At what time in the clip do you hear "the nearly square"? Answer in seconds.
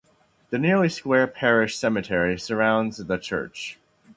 0.49-1.27